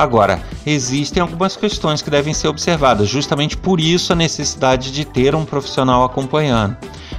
Agora, 0.00 0.40
existem 0.64 1.20
algumas 1.20 1.56
questões 1.56 2.00
que 2.00 2.08
devem 2.08 2.32
ser 2.32 2.48
observadas, 2.48 3.06
justamente 3.06 3.54
por 3.54 3.78
isso 3.78 4.14
a 4.14 4.16
necessidade 4.16 4.90
de 4.90 5.04
ter 5.04 5.34
um 5.34 5.44
profissional 5.44 6.02
acompanhando. 6.04 6.74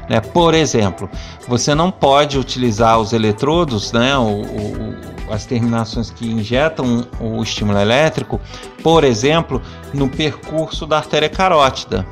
Né? 0.10 0.20
Por 0.20 0.56
exemplo, 0.56 1.08
você 1.48 1.76
não 1.76 1.92
pode 1.92 2.40
utilizar 2.40 3.00
os 3.00 3.14
eletrodos, 3.14 3.92
né? 3.92 4.18
o, 4.18 4.42
o, 4.42 5.32
as 5.32 5.46
terminações 5.46 6.10
que 6.10 6.26
injetam 6.28 7.06
o 7.20 7.44
estímulo 7.44 7.78
elétrico, 7.78 8.42
por 8.82 9.04
exemplo, 9.04 9.62
no 9.94 10.10
percurso 10.10 10.88
da 10.88 10.98
artéria 10.98 11.30
carótida. 11.30 12.04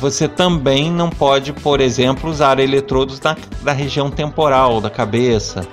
Você 0.00 0.26
também 0.26 0.90
não 0.90 1.10
pode, 1.10 1.52
por 1.52 1.78
exemplo, 1.78 2.30
usar 2.30 2.58
eletrodos 2.58 3.20
na, 3.20 3.36
da 3.62 3.72
região 3.72 4.10
temporal 4.10 4.80
da 4.80 4.88
cabeça. 4.88 5.66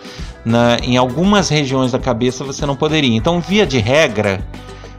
Na, 0.44 0.78
em 0.84 0.98
algumas 0.98 1.48
regiões 1.48 1.94
da 1.94 2.00
cabeça 2.00 2.44
você 2.44 2.66
não 2.66 2.76
poderia. 2.76 3.16
Então, 3.16 3.40
via 3.40 3.66
de 3.66 3.80
regra, 3.80 4.46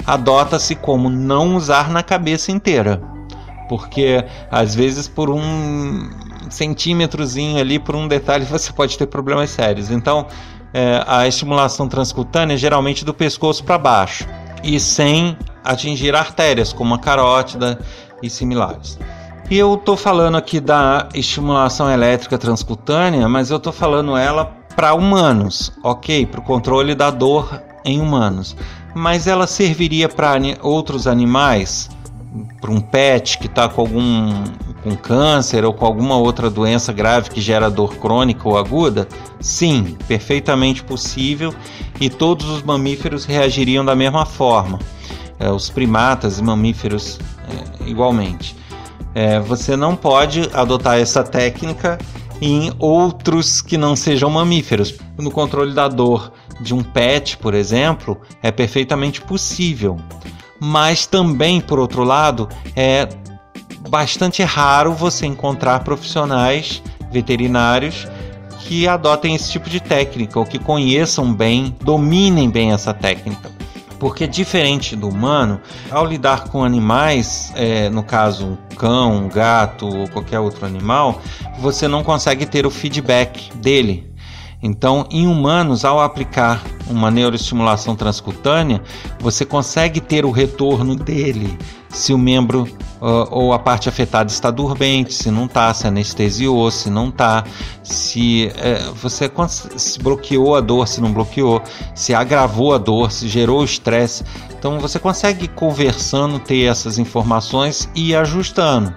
adota-se 0.07 0.75
como 0.75 1.11
não 1.11 1.57
usar 1.57 1.91
na 1.91 2.03
cabeça 2.03 2.51
inteira. 2.51 3.03
Porque 3.69 4.25
às 4.51 4.75
vezes 4.75 5.07
por 5.07 5.29
um 5.29 6.09
centímetrozinho 6.49 7.61
ali, 7.61 7.79
por 7.79 7.95
um 7.95 8.09
detalhe, 8.09 8.47
você 8.51 8.73
pode 8.73 8.97
ter 8.97 9.07
problemas 9.07 9.51
sérios. 9.51 9.91
Então, 9.91 10.27
é, 10.73 11.05
a 11.07 11.29
estimulação 11.29 11.87
transcutânea 11.87 12.57
geralmente 12.57 13.05
do 13.05 13.13
pescoço 13.13 13.63
para 13.63 13.77
baixo 13.77 14.27
e 14.63 14.81
sem 14.81 15.37
atingir 15.63 16.15
artérias 16.15 16.73
como 16.73 16.95
a 16.95 16.99
carótida 16.99 17.79
e 18.23 18.31
similares. 18.31 18.99
E 19.51 19.57
eu 19.57 19.75
estou 19.75 19.97
falando 19.97 20.37
aqui 20.37 20.61
da 20.61 21.09
estimulação 21.15 21.91
elétrica 21.91 22.37
transcutânea, 22.37 23.27
mas 23.29 23.51
eu 23.51 23.57
estou 23.57 23.73
falando 23.73 24.15
ela 24.15 24.45
para 24.77 24.93
humanos, 24.93 25.73
ok? 25.83 26.27
Para 26.27 26.41
o 26.41 26.43
controle 26.43 26.95
da 26.95 27.11
dor 27.11 27.63
em 27.83 27.99
humanos. 27.99 28.55
Mas 28.95 29.27
ela 29.27 29.47
serviria 29.47 30.07
para 30.07 30.35
outros 30.61 31.07
animais, 31.07 31.89
para 32.61 32.71
um 32.71 32.79
pet 32.79 33.39
que 33.39 33.47
está 33.47 33.71
com 33.71 33.81
algum 33.81 34.45
com 34.83 34.95
câncer 34.95 35.65
ou 35.65 35.73
com 35.73 35.87
alguma 35.87 36.17
outra 36.17 36.51
doença 36.51 36.93
grave 36.93 37.31
que 37.31 37.41
gera 37.41 37.71
dor 37.71 37.97
crônica 37.97 38.47
ou 38.47 38.59
aguda? 38.59 39.09
Sim, 39.41 39.97
perfeitamente 40.07 40.85
possível 40.85 41.55
e 41.99 42.11
todos 42.11 42.49
os 42.51 42.63
mamíferos 42.63 43.25
reagiriam 43.25 43.85
da 43.85 43.97
mesma 43.97 44.27
forma. 44.27 44.79
É, 45.41 45.51
os 45.51 45.71
primatas 45.71 46.39
e 46.39 46.43
mamíferos 46.43 47.19
é, 47.49 47.89
igualmente. 47.89 48.55
É, 49.15 49.41
você 49.41 49.77
não 49.77 49.97
pode 49.97 50.49
adotar 50.53 50.99
essa 50.99 51.25
técnica 51.25 51.99
em 52.41 52.73
outros 52.79 53.61
que 53.61 53.77
não 53.77 53.97
sejam 53.97 54.31
mamíferos. 54.31 54.95
No 55.19 55.31
controle 55.31 55.75
da 55.75 55.89
dor 55.89 56.33
de 56.61 56.75
um 56.75 56.83
pet, 56.83 57.37
por 57.39 57.55
exemplo, 57.55 58.21
é 58.43 58.51
perfeitamente 58.51 59.21
possível. 59.21 59.97
Mas 60.61 61.07
também, 61.07 61.61
por 61.61 61.79
outro 61.79 62.05
lado, 62.05 62.49
é 62.75 63.09
bastante 63.89 64.43
raro 64.43 64.93
você 64.93 65.27
encontrar 65.27 65.85
profissionais 65.85 66.83
veterinários 67.11 68.07
que 68.61 68.87
adotem 68.87 69.35
esse 69.35 69.51
tipo 69.51 69.71
de 69.71 69.81
técnica 69.81 70.39
ou 70.39 70.45
que 70.45 70.59
conheçam 70.59 71.33
bem, 71.33 71.75
dominem 71.81 72.51
bem 72.51 72.73
essa 72.73 72.93
técnica. 72.93 73.58
Porque 73.99 74.27
diferente 74.27 74.95
do 74.95 75.09
humano, 75.09 75.61
ao 75.91 76.07
lidar 76.07 76.45
com 76.45 76.63
animais, 76.63 77.53
é, 77.57 77.89
no 77.91 78.03
caso 78.03 78.47
um 78.47 78.77
cão, 78.77 79.25
um 79.25 79.29
gato 79.29 79.87
ou 79.87 80.09
qualquer 80.09 80.39
outro 80.39 80.65
animal, 80.65 81.21
você 81.59 81.89
não 81.89 82.05
consegue 82.05 82.47
ter 82.47 82.67
o 82.67 82.71
feedback 82.71 83.53
dele. 83.57 84.09
Então, 84.63 85.07
em 85.11 85.27
humanos, 85.27 85.85
ao 85.85 86.01
aplicar 86.01 86.63
uma 86.89 87.11
neuroestimulação 87.11 87.95
transcutânea, 87.95 88.83
você 89.21 89.45
consegue 89.45 90.01
ter 90.01 90.25
o 90.25 90.31
retorno 90.31 90.97
dele 90.97 91.57
se 91.89 92.13
o 92.13 92.19
membro 92.19 92.69
uh, 93.01 93.29
ou 93.31 93.53
a 93.53 93.59
parte 93.59 93.89
afetada 93.89 94.31
está 94.31 94.51
dormente, 94.51 95.15
se 95.15 95.31
não 95.31 95.47
está, 95.47 95.73
se 95.73 95.87
anestesiou, 95.87 96.71
se 96.71 96.91
não 96.91 97.09
está, 97.09 97.45
se 97.83 98.51
uh, 98.55 98.95
você 98.95 99.31
se 99.77 99.99
bloqueou 99.99 100.55
a 100.55 100.61
dor, 100.61 100.87
se 100.87 101.01
não 101.01 101.13
bloqueou, 101.13 101.63
se 101.95 102.15
agravou 102.15 102.75
a 102.75 102.79
dor, 102.79 103.11
se 103.11 103.29
gerou 103.29 103.65
estresse. 103.65 104.25
Então 104.59 104.79
você 104.79 104.99
consegue 104.99 105.49
conversando 105.49 106.39
ter 106.39 106.65
essas 106.65 106.99
informações 106.99 107.89
e 107.95 108.15
ajustando 108.15 108.95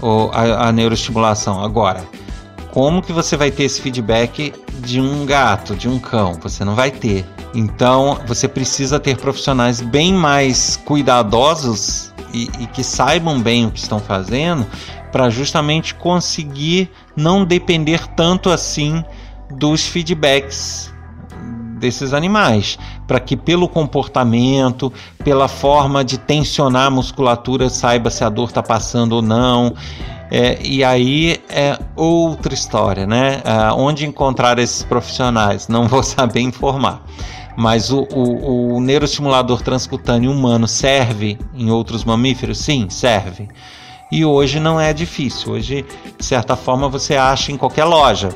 uh, 0.00 0.30
a, 0.32 0.68
a 0.68 0.72
neuroestimulação. 0.72 1.62
Agora, 1.62 2.04
como 2.72 3.02
que 3.02 3.12
você 3.12 3.36
vai 3.36 3.50
ter 3.50 3.64
esse 3.64 3.80
feedback 3.80 4.52
de 4.86 5.00
um 5.00 5.26
gato, 5.26 5.74
de 5.74 5.88
um 5.88 5.98
cão? 5.98 6.38
Você 6.40 6.64
não 6.64 6.74
vai 6.74 6.90
ter. 6.90 7.26
Então 7.52 8.20
você 8.26 8.46
precisa 8.46 9.00
ter 9.00 9.16
profissionais 9.16 9.80
bem 9.80 10.14
mais 10.14 10.76
cuidadosos 10.76 12.14
e, 12.32 12.48
e 12.60 12.66
que 12.68 12.84
saibam 12.84 13.40
bem 13.40 13.66
o 13.66 13.70
que 13.70 13.80
estão 13.80 13.98
fazendo 13.98 14.66
para 15.10 15.28
justamente 15.28 15.94
conseguir 15.94 16.90
não 17.16 17.44
depender 17.44 18.06
tanto 18.08 18.50
assim 18.50 19.04
dos 19.50 19.86
feedbacks 19.86 20.92
desses 21.78 22.12
animais, 22.12 22.78
para 23.06 23.20
que 23.20 23.36
pelo 23.36 23.68
comportamento, 23.68 24.92
pela 25.22 25.48
forma 25.48 26.04
de 26.04 26.18
tensionar 26.18 26.86
a 26.86 26.90
musculatura, 26.90 27.68
saiba 27.68 28.10
se 28.10 28.24
a 28.24 28.28
dor 28.28 28.48
está 28.48 28.62
passando 28.62 29.12
ou 29.14 29.22
não. 29.22 29.74
É, 30.30 30.58
e 30.62 30.82
aí 30.82 31.40
é 31.48 31.78
outra 31.94 32.52
história, 32.52 33.06
né? 33.06 33.42
É, 33.44 33.72
onde 33.72 34.06
encontrar 34.06 34.58
esses 34.58 34.82
profissionais? 34.82 35.68
Não 35.68 35.86
vou 35.86 36.02
saber 36.04 36.40
informar. 36.40 37.04
Mas 37.56 37.90
o, 37.90 38.06
o, 38.12 38.74
o 38.76 38.80
neuroestimulador 38.80 39.62
transcutâneo 39.62 40.30
humano 40.30 40.68
serve 40.68 41.38
em 41.54 41.70
outros 41.70 42.04
mamíferos? 42.04 42.58
Sim, 42.58 42.88
serve. 42.90 43.48
E 44.12 44.24
hoje 44.24 44.60
não 44.60 44.78
é 44.78 44.92
difícil. 44.92 45.52
Hoje, 45.52 45.84
de 46.18 46.24
certa 46.24 46.54
forma, 46.54 46.88
você 46.88 47.16
acha 47.16 47.50
em 47.50 47.56
qualquer 47.56 47.84
loja. 47.84 48.28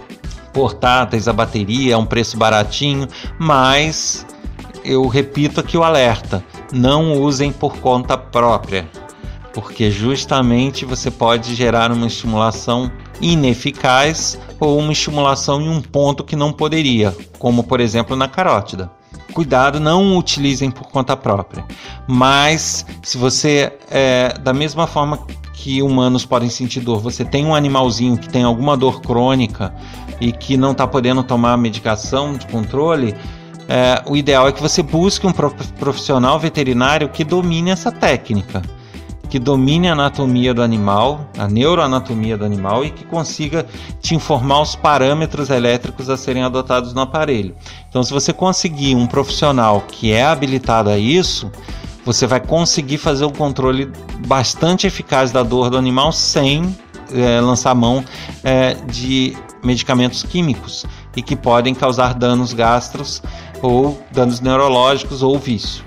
Portáteis, 0.53 1.29
a 1.29 1.33
bateria, 1.33 1.95
é 1.95 1.97
um 1.97 2.07
preço 2.07 2.37
baratinho, 2.37 3.07
mas 3.39 4.27
eu 4.85 5.07
repito 5.07 5.61
aqui 5.61 5.77
o 5.77 5.85
alerta: 5.85 6.43
não 6.73 7.21
usem 7.21 7.53
por 7.53 7.77
conta 7.77 8.17
própria 8.17 8.89
porque 9.53 9.91
justamente 9.91 10.85
você 10.85 11.11
pode 11.11 11.55
gerar 11.55 11.91
uma 11.91 12.07
estimulação 12.07 12.91
ineficaz 13.21 14.39
ou 14.59 14.79
uma 14.79 14.93
estimulação 14.93 15.61
em 15.61 15.69
um 15.69 15.81
ponto 15.81 16.25
que 16.25 16.37
não 16.37 16.53
poderia, 16.53 17.17
como 17.39 17.65
por 17.65 17.81
exemplo 17.81 18.17
na 18.17 18.29
carótida. 18.29 18.91
Cuidado, 19.33 19.79
não 19.79 20.17
utilizem 20.17 20.71
por 20.71 20.89
conta 20.89 21.17
própria. 21.17 21.65
Mas 22.07 22.85
se 23.03 23.17
você, 23.17 23.73
é, 23.91 24.35
da 24.41 24.53
mesma 24.53 24.87
forma 24.87 25.19
que 25.55 25.83
humanos 25.83 26.25
podem 26.25 26.49
sentir 26.49 26.81
dor, 26.81 27.01
você 27.01 27.25
tem 27.25 27.47
um 27.47 27.55
animalzinho 27.55 28.17
que 28.17 28.29
tem 28.29 28.43
alguma 28.43 28.77
dor 28.77 29.01
crônica 29.01 29.73
e 30.21 30.33
que 30.33 30.57
não 30.57 30.73
está 30.73 30.87
podendo 30.87 31.23
tomar 31.23 31.57
medicação 31.57 32.35
de 32.35 32.47
controle, 32.47 33.15
é, 33.69 34.03
o 34.07 34.17
ideal 34.17 34.49
é 34.49 34.53
que 34.53 34.61
você 34.61 34.83
busque 34.83 35.27
um 35.27 35.33
profissional 35.33 36.39
veterinário 36.39 37.09
que 37.09 37.23
domine 37.23 37.71
essa 37.71 37.93
técnica 37.93 38.63
que 39.31 39.39
domine 39.39 39.89
a 39.89 39.93
anatomia 39.93 40.53
do 40.53 40.61
animal, 40.61 41.31
a 41.39 41.47
neuroanatomia 41.47 42.37
do 42.37 42.45
animal 42.45 42.85
e 42.85 42.91
que 42.91 43.05
consiga 43.05 43.65
te 44.01 44.15
informar 44.15 44.61
os 44.61 44.75
parâmetros 44.75 45.49
elétricos 45.51 46.11
a 46.11 46.17
serem 46.17 46.43
adotados 46.43 46.93
no 46.93 47.01
aparelho. 47.01 47.55
Então, 47.89 48.03
se 48.03 48.13
você 48.13 48.33
conseguir 48.33 48.97
um 48.97 49.07
profissional 49.07 49.85
que 49.87 50.13
é 50.13 50.25
habilitado 50.25 50.91
a 50.91 50.99
isso, 50.99 51.51
você 52.05 52.27
vai 52.27 52.41
conseguir 52.41 52.99
fazer 52.99 53.25
um 53.25 53.31
controle 53.31 53.91
bastante 54.27 54.89
eficaz 54.89 55.31
da 55.31 55.45
dor 55.45 55.71
do 55.71 55.79
animal 55.79 56.11
sem 56.11 56.77
é, 57.13 57.41
lançar 57.41 57.75
mão 57.75 58.05
é, 58.43 58.75
de 58.75 59.37
medicamentos 59.63 60.25
químicos 60.25 60.85
e 61.15 61.23
que 61.23 61.37
podem 61.37 61.73
causar 61.73 62.15
danos 62.15 62.53
gastros 62.53 63.23
ou 63.63 64.03
danos 64.11 64.41
neurológicos 64.41 65.23
ou 65.23 65.39
vício. 65.39 65.85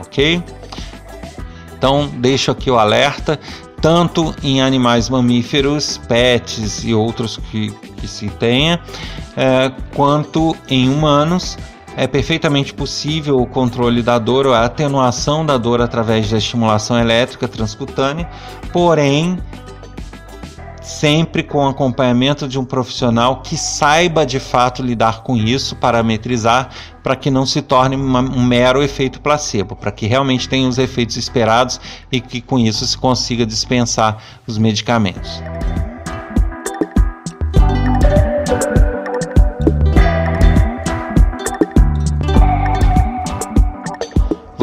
Ok? 0.00 0.42
Então, 1.84 2.08
deixo 2.16 2.50
aqui 2.50 2.70
o 2.70 2.78
alerta, 2.78 3.38
tanto 3.78 4.34
em 4.42 4.62
animais 4.62 5.10
mamíferos, 5.10 6.00
pets 6.08 6.82
e 6.82 6.94
outros 6.94 7.38
que, 7.50 7.70
que 7.98 8.08
se 8.08 8.30
tenha, 8.30 8.80
é, 9.36 9.70
quanto 9.94 10.56
em 10.66 10.88
humanos. 10.88 11.58
É 11.94 12.06
perfeitamente 12.06 12.72
possível 12.72 13.38
o 13.38 13.46
controle 13.46 14.02
da 14.02 14.18
dor 14.18 14.46
ou 14.46 14.54
a 14.54 14.64
atenuação 14.64 15.44
da 15.44 15.58
dor 15.58 15.82
através 15.82 16.30
da 16.30 16.38
estimulação 16.38 16.98
elétrica 16.98 17.46
transcutânea, 17.46 18.30
porém 18.72 19.38
sempre 20.84 21.42
com 21.42 21.66
acompanhamento 21.66 22.46
de 22.46 22.58
um 22.58 22.64
profissional 22.64 23.40
que 23.40 23.56
saiba 23.56 24.26
de 24.26 24.38
fato 24.38 24.82
lidar 24.82 25.22
com 25.22 25.34
isso, 25.34 25.74
parametrizar, 25.76 26.68
para 27.02 27.16
que 27.16 27.30
não 27.30 27.46
se 27.46 27.62
torne 27.62 27.96
uma, 27.96 28.20
um 28.20 28.44
mero 28.44 28.82
efeito 28.82 29.20
placebo, 29.20 29.74
para 29.74 29.90
que 29.90 30.06
realmente 30.06 30.48
tenha 30.48 30.68
os 30.68 30.78
efeitos 30.78 31.16
esperados 31.16 31.80
e 32.12 32.20
que 32.20 32.40
com 32.40 32.58
isso 32.58 32.86
se 32.86 32.98
consiga 32.98 33.46
dispensar 33.46 34.18
os 34.46 34.58
medicamentos. 34.58 35.42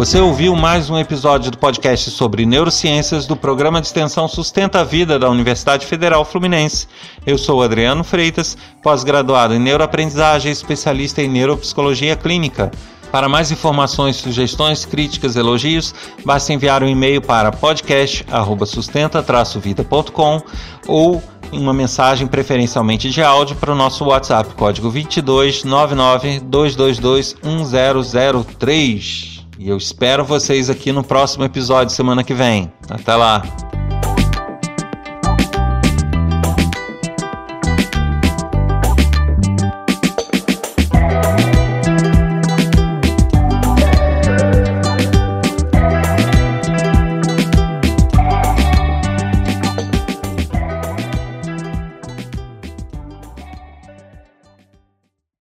Você 0.02 0.20
ouviu 0.20 0.56
mais 0.56 0.90
um 0.90 0.98
episódio 0.98 1.52
do 1.52 1.60
podcast 1.60 2.10
sobre 2.10 2.44
neurociências 2.44 3.28
do 3.28 3.36
programa 3.36 3.80
de 3.80 3.86
extensão 3.86 4.28
Sustenta 4.28 4.80
a 4.80 4.84
Vida 4.84 5.20
da 5.20 5.30
Universidade 5.30 5.86
Federal 5.86 6.26
Fluminense. 6.26 6.88
Eu 7.24 7.38
sou 7.38 7.62
Adriano 7.62 8.04
Freitas, 8.04 8.58
pós-graduado 8.82 9.54
em 9.54 9.60
neuroaprendizagem, 9.60 10.52
especialista 10.52 11.22
em 11.22 11.30
neuropsicologia 11.30 12.16
clínica. 12.16 12.72
Para 13.12 13.30
mais 13.30 13.52
informações, 13.52 14.16
sugestões, 14.16 14.86
críticas, 14.86 15.36
elogios, 15.36 15.94
basta 16.26 16.52
enviar 16.52 16.82
um 16.82 16.88
e-mail 16.88 17.22
para 17.22 17.52
podcast@sustenta-vida.com 17.52 20.42
ou 20.88 21.22
uma 21.52 21.76
mensagem 21.76 22.26
preferencialmente 22.26 23.12
de 23.12 23.22
áudio 23.22 23.56
para 23.56 23.72
o 23.72 23.76
nosso 23.76 24.04
WhatsApp, 24.06 24.56
código 24.56 24.90
22 24.90 25.64
99 25.64 26.40
222 26.40 27.36
1003. 27.44 29.31
E 29.62 29.69
eu 29.69 29.78
espero 29.78 30.26
vocês 30.26 30.71
aqui 30.71 30.91
no 30.91 31.04
próximo 31.04 31.43
episódio 31.43 31.93
semana 31.93 32.24
que 32.24 32.34
vem. 32.34 32.74
Até 32.89 33.15
lá! 33.15 33.43